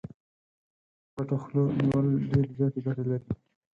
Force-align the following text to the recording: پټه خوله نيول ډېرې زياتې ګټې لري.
پټه 1.13 1.35
خوله 1.41 1.63
نيول 1.83 2.07
ډېرې 2.29 2.49
زياتې 2.57 2.79
ګټې 2.85 3.03
لري. 3.09 3.27